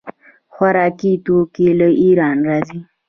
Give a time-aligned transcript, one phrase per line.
[0.53, 2.79] خوراکي توکي له ایران راځي.